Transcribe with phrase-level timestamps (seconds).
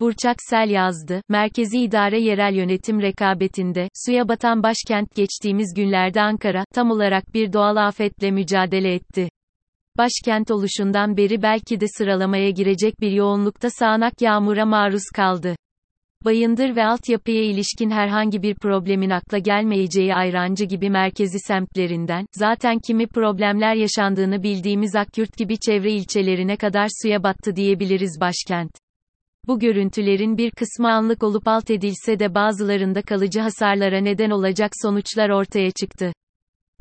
[0.00, 6.90] Burçak Sel yazdı, Merkezi İdare Yerel Yönetim rekabetinde, suya batan başkent geçtiğimiz günlerde Ankara, tam
[6.90, 9.28] olarak bir doğal afetle mücadele etti.
[9.98, 15.56] Başkent oluşundan beri belki de sıralamaya girecek bir yoğunlukta sağanak yağmura maruz kaldı.
[16.24, 23.06] Bayındır ve altyapıya ilişkin herhangi bir problemin akla gelmeyeceği ayrancı gibi merkezi semtlerinden, zaten kimi
[23.06, 28.70] problemler yaşandığını bildiğimiz Akyurt gibi çevre ilçelerine kadar suya battı diyebiliriz başkent.
[29.46, 35.30] Bu görüntülerin bir kısmı anlık olup alt edilse de bazılarında kalıcı hasarlara neden olacak sonuçlar
[35.30, 36.12] ortaya çıktı.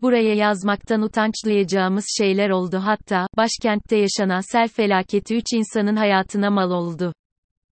[0.01, 6.71] Buraya yazmaktan utanç duyacağımız şeyler oldu hatta, başkentte yaşanan sel felaketi 3 insanın hayatına mal
[6.71, 7.13] oldu.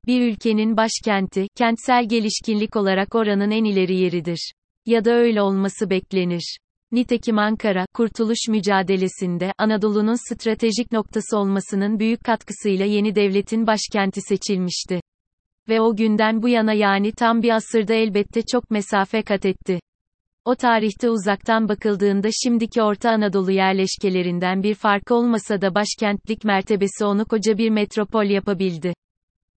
[0.06, 4.52] Bir ülkenin başkenti, kentsel gelişkinlik olarak oranın en ileri yeridir.
[4.86, 6.58] Ya da öyle olması beklenir.
[6.94, 15.00] Nitekim Ankara, kurtuluş mücadelesinde, Anadolu'nun stratejik noktası olmasının büyük katkısıyla yeni devletin başkenti seçilmişti.
[15.68, 19.80] Ve o günden bu yana yani tam bir asırda elbette çok mesafe kat etti.
[20.44, 27.24] O tarihte uzaktan bakıldığında şimdiki Orta Anadolu yerleşkelerinden bir farkı olmasa da başkentlik mertebesi onu
[27.24, 28.94] koca bir metropol yapabildi.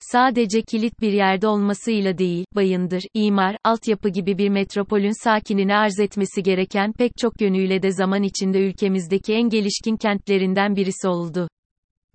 [0.01, 6.43] Sadece kilit bir yerde olmasıyla değil, bayındır, imar, altyapı gibi bir metropolün sakinini arz etmesi
[6.43, 11.49] gereken pek çok yönüyle de zaman içinde ülkemizdeki en gelişkin kentlerinden birisi oldu.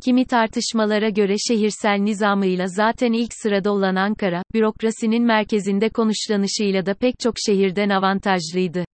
[0.06, 7.20] Kimi tartışmalara göre şehirsel nizamıyla zaten ilk sırada olan Ankara, bürokrasinin merkezinde konuşlanışıyla da pek
[7.20, 8.86] çok şehirden avantajlıydı.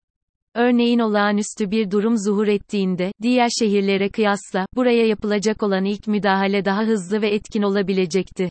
[0.55, 6.83] Örneğin olağanüstü bir durum zuhur ettiğinde, diğer şehirlere kıyasla, buraya yapılacak olan ilk müdahale daha
[6.83, 8.49] hızlı ve etkin olabilecekti.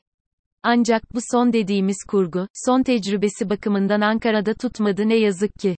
[0.68, 5.76] Ancak bu son dediğimiz kurgu, son tecrübesi bakımından Ankara'da tutmadı ne yazık ki.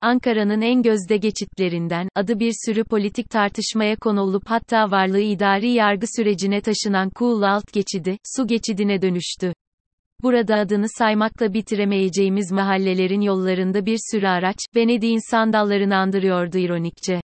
[0.00, 6.06] Ankara'nın en gözde geçitlerinden, adı bir sürü politik tartışmaya konu olup hatta varlığı idari yargı
[6.16, 9.52] sürecine taşınan Kuğulu Alt Geçidi, su geçidine dönüştü.
[10.22, 17.20] Burada adını saymakla bitiremeyeceğimiz mahallelerin yollarında bir sürü araç, Venedik'in sandallarını andırıyordu ironikçe.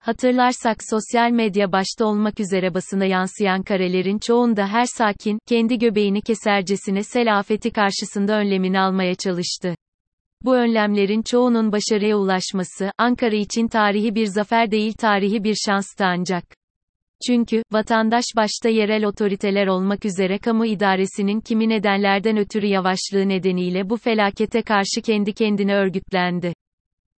[0.00, 7.02] Hatırlarsak sosyal medya başta olmak üzere basına yansıyan karelerin çoğunda her sakin, kendi göbeğini kesercesine
[7.02, 9.74] sel afeti karşısında önlemini almaya çalıştı.
[10.42, 16.44] Bu önlemlerin çoğunun başarıya ulaşması, Ankara için tarihi bir zafer değil tarihi bir şanstı ancak.
[17.26, 23.96] Çünkü, vatandaş başta yerel otoriteler olmak üzere kamu idaresinin kimi nedenlerden ötürü yavaşlığı nedeniyle bu
[23.96, 26.52] felakete karşı kendi kendine örgütlendi.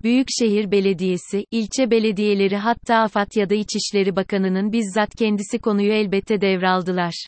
[0.04, 7.26] Büyükşehir Belediyesi, ilçe belediyeleri hatta AFAD ya da İçişleri Bakanı'nın bizzat kendisi konuyu elbette devraldılar.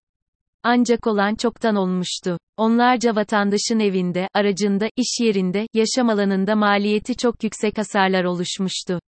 [0.63, 2.37] Ancak olan çoktan olmuştu.
[2.57, 8.99] Onlarca vatandaşın evinde, aracında, iş yerinde, yaşam alanında maliyeti çok yüksek hasarlar oluşmuştu.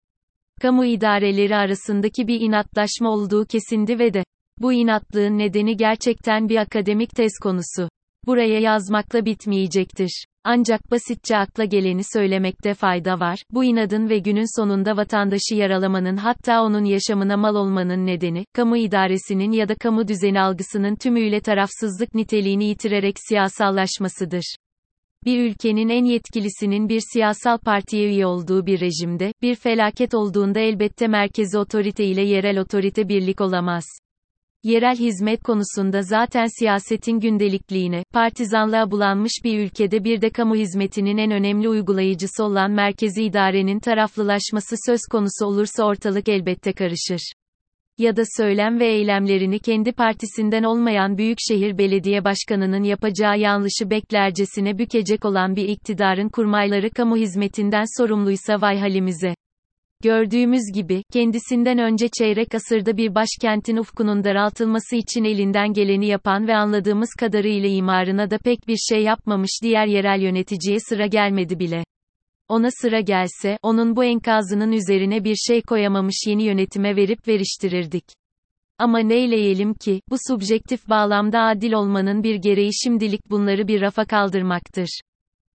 [0.61, 4.23] Kamu idareleri arasındaki bir inatlaşma olduğu kesindi ve de
[4.57, 7.89] bu inatlığın nedeni gerçekten bir akademik tez konusu.
[8.25, 10.25] Buraya yazmakla bitmeyecektir.
[10.47, 13.37] Ancak basitçe akla geleni söylemekte fayda var.
[13.51, 19.51] Bu inadın ve günün sonunda vatandaşı yaralamanın hatta onun yaşamına mal olmanın nedeni, kamu idaresinin
[19.51, 24.55] ya da kamu düzeni algısının tümüyle tarafsızlık niteliğini yitirerek siyasallaşmasıdır.
[25.25, 31.07] Bir ülkenin en yetkilisinin bir siyasal partiye üye olduğu bir rejimde, bir felaket olduğunda elbette
[31.07, 33.85] merkezi otorite ile yerel otorite birlik olamaz.
[34.65, 41.31] Yerel hizmet konusunda zaten siyasetin gündelikliğine, partizanlığa bulanmış bir ülkede bir de kamu hizmetinin en
[41.31, 47.31] önemli uygulayıcısı olan merkezi idarenin taraflılaşması söz konusu olursa ortalık elbette karışır.
[47.97, 55.25] Ya da söylem ve eylemlerini kendi partisinden olmayan Büyükşehir Belediye Başkanı'nın yapacağı yanlışı beklercesine bükecek
[55.25, 59.35] olan bir iktidarın kurmayları kamu hizmetinden sorumluysa vay halimize.
[60.05, 66.55] Gördüğümüz gibi, kendisinden önce çeyrek asırda bir başkentin ufkunun daraltılması için elinden geleni yapan ve
[66.55, 71.83] anladığımız kadarıyla imarına da pek bir şey yapmamış diğer yerel yöneticiye sıra gelmedi bile.
[72.47, 78.05] Ona sıra gelse, onun bu enkazının üzerine bir şey koyamamış yeni yönetime verip veriştirirdik.
[78.77, 84.99] Ama neyleyelim ki, bu subjektif bağlamda adil olmanın bir gereği şimdilik bunları bir rafa kaldırmaktır.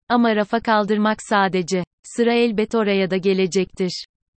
[0.08, 4.04] Ama rafa kaldırmak sadece, sıra elbet oraya da gelecektir.